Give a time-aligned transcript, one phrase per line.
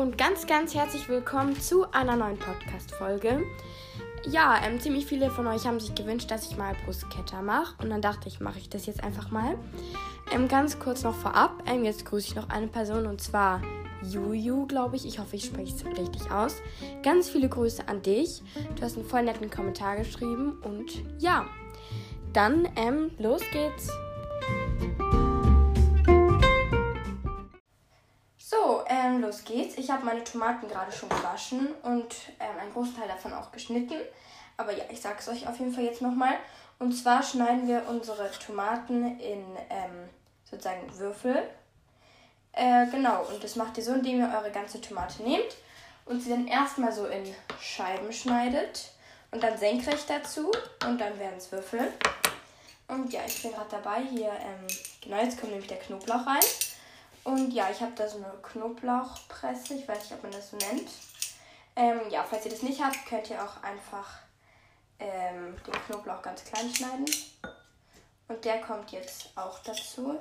[0.00, 3.42] und ganz, ganz herzlich willkommen zu einer neuen Podcast-Folge.
[4.24, 7.90] Ja, ähm, ziemlich viele von euch haben sich gewünscht, dass ich mal Brustkette mache und
[7.90, 9.58] dann dachte ich, mache ich das jetzt einfach mal.
[10.32, 13.60] Ähm, ganz kurz noch vorab, ähm, jetzt grüße ich noch eine Person und zwar
[14.02, 15.04] Juju, glaube ich.
[15.04, 16.62] Ich hoffe, ich spreche es richtig aus.
[17.02, 18.42] Ganz viele Grüße an dich.
[18.76, 21.44] Du hast einen voll netten Kommentar geschrieben und ja,
[22.32, 23.90] dann ähm, los geht's.
[29.16, 29.76] Ähm, los geht's.
[29.78, 33.96] Ich habe meine Tomaten gerade schon gewaschen und ähm, einen Großteil davon auch geschnitten.
[34.56, 36.34] Aber ja, ich sage es euch auf jeden Fall jetzt nochmal.
[36.78, 40.08] Und zwar schneiden wir unsere Tomaten in ähm,
[40.50, 41.48] sozusagen Würfel.
[42.52, 45.56] Äh, genau, und das macht ihr so, indem ihr eure ganze Tomate nehmt
[46.06, 47.22] und sie dann erstmal so in
[47.60, 48.92] Scheiben schneidet
[49.30, 50.50] und dann senkrecht dazu
[50.84, 51.92] und dann werden es Würfel.
[52.88, 54.66] Und ja, ich bin gerade dabei hier, ähm,
[55.00, 56.40] genau, jetzt kommt nämlich der Knoblauch rein.
[57.24, 59.74] Und ja, ich habe da so eine Knoblauchpresse.
[59.74, 60.88] Ich weiß nicht, ob man das so nennt.
[61.76, 64.18] Ähm, ja, falls ihr das nicht habt, könnt ihr auch einfach
[64.98, 67.06] ähm, den Knoblauch ganz klein schneiden.
[68.28, 70.20] Und der kommt jetzt auch dazu.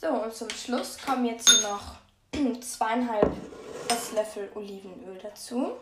[0.00, 1.96] So, und zum Schluss kommen jetzt noch
[2.60, 3.32] zweieinhalb
[3.88, 5.76] Esslöffel Olivenöl dazu.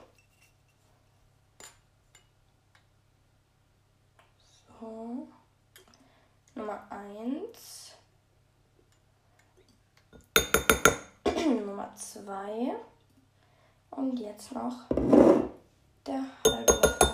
[4.82, 5.28] So.
[6.56, 7.92] Nummer 1.
[11.46, 12.74] Nummer 2.
[13.90, 14.74] Und jetzt noch
[16.04, 17.08] der halbe Löffel.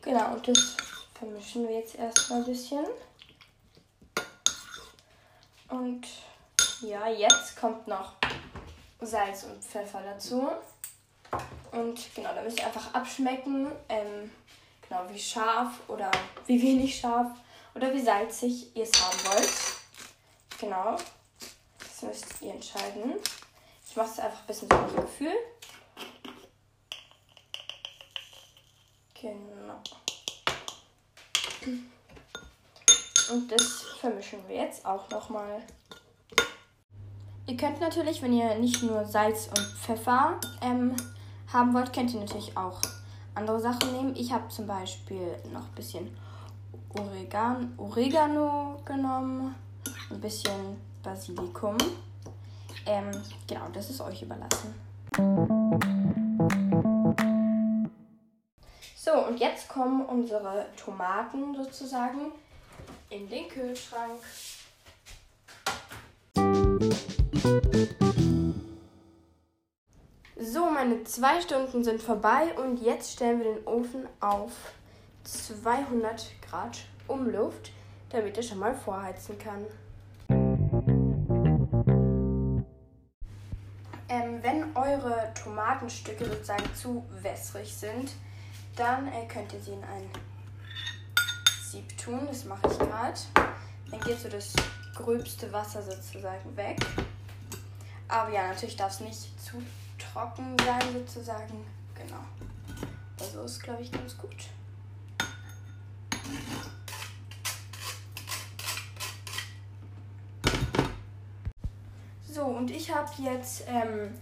[0.00, 0.76] Genau, und das
[1.14, 2.86] vermischen wir jetzt erstmal ein bisschen.
[5.70, 6.06] Und
[6.82, 8.12] ja, jetzt kommt noch
[9.00, 10.52] Salz und Pfeffer dazu.
[11.72, 14.30] Und genau, da müsst ihr einfach abschmecken, ähm,
[14.86, 16.10] genau, wie scharf oder
[16.46, 17.30] wie wenig scharf
[17.74, 19.52] oder wie salzig ihr es haben wollt.
[20.60, 20.96] Genau,
[21.78, 23.14] das müsst ihr entscheiden.
[23.88, 25.34] Ich mache es einfach ein bisschen so nach Gefühl.
[29.20, 29.80] Genau.
[33.30, 35.62] Und das vermischen wir jetzt auch nochmal.
[37.46, 40.94] Ihr könnt natürlich, wenn ihr nicht nur Salz und Pfeffer ähm,
[41.52, 42.80] haben wollt, könnt ihr natürlich auch
[43.34, 44.16] andere Sachen nehmen.
[44.16, 46.16] Ich habe zum Beispiel noch ein bisschen
[46.90, 49.54] Oregan Oregano genommen,
[50.10, 51.76] ein bisschen Basilikum.
[52.86, 53.10] Ähm,
[53.46, 54.74] genau, das ist euch überlassen.
[58.96, 62.32] So, und jetzt kommen unsere Tomaten sozusagen
[63.10, 64.20] in den Kühlschrank.
[70.44, 74.50] So, meine zwei Stunden sind vorbei und jetzt stellen wir den Ofen auf
[75.22, 77.70] 200 Grad Umluft,
[78.10, 79.64] damit er schon mal vorheizen kann.
[84.08, 88.10] Ähm, wenn eure Tomatenstücke sozusagen zu wässrig sind,
[88.74, 90.10] dann äh, könnt ihr sie in ein
[91.70, 92.26] Sieb tun.
[92.26, 93.20] Das mache ich gerade.
[93.92, 94.54] Dann geht so das
[94.96, 96.80] gröbste Wasser sozusagen weg.
[98.08, 99.62] Aber ja, natürlich darf es nicht zu
[100.12, 101.64] trocken sein sozusagen.
[101.94, 102.22] Genau.
[103.18, 104.36] Also ist, glaube ich, ganz gut.
[112.28, 114.14] So, und ich habe jetzt ähm,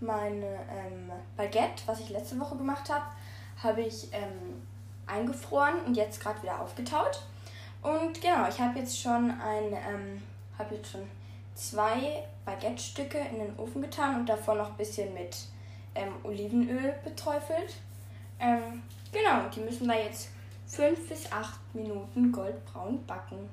[0.00, 3.04] meine ähm, Baguette, was ich letzte Woche gemacht habe,
[3.62, 4.62] habe ich ähm,
[5.06, 7.22] eingefroren und jetzt gerade wieder aufgetaut.
[7.82, 10.22] Und genau, ich habe jetzt schon ein, ähm,
[10.58, 11.08] habe jetzt schon
[11.58, 15.36] zwei Baguette-Stücke in den Ofen getan und davor noch ein bisschen mit
[15.94, 17.74] ähm, Olivenöl beträufelt.
[18.38, 18.82] Ähm,
[19.12, 20.28] genau, die müssen da jetzt
[20.66, 23.50] fünf bis acht Minuten goldbraun backen.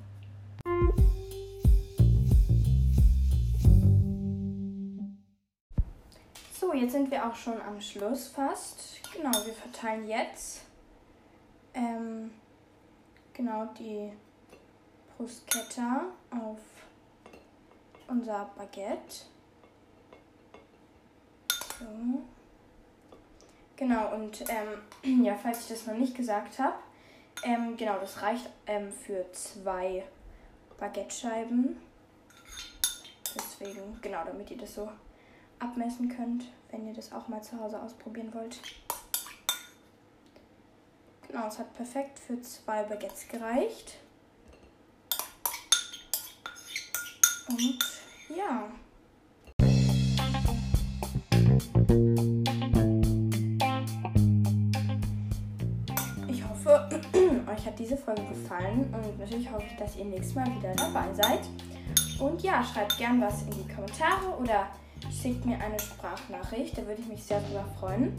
[6.58, 9.00] So, jetzt sind wir auch schon am Schluss fast.
[9.12, 10.62] Genau, wir verteilen jetzt
[11.74, 12.30] ähm,
[13.32, 14.12] genau die
[15.16, 16.75] Bruschetta auf
[18.08, 19.26] unser Baguette.
[21.78, 22.22] So.
[23.76, 26.76] Genau, und ähm, ja, falls ich das noch nicht gesagt habe,
[27.42, 30.04] ähm, genau, das reicht ähm, für zwei
[30.78, 31.76] Baguette-Scheiben.
[33.34, 34.90] Deswegen, genau, damit ihr das so
[35.58, 38.58] abmessen könnt, wenn ihr das auch mal zu Hause ausprobieren wollt.
[41.28, 43.98] Genau, es hat perfekt für zwei Baguettes gereicht.
[47.48, 47.78] Und
[48.34, 48.68] ja.
[57.52, 61.12] euch hat diese Folge gefallen und natürlich hoffe ich, dass ihr nächstes Mal wieder dabei
[61.14, 61.40] seid.
[62.18, 64.66] Und ja, schreibt gern was in die Kommentare oder
[65.10, 68.16] schickt mir eine Sprachnachricht, da würde ich mich sehr drüber freuen.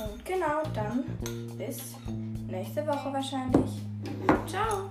[0.00, 1.04] Und genau, dann
[1.58, 1.94] bis
[2.48, 3.70] nächste Woche wahrscheinlich.
[4.46, 4.88] Ciao!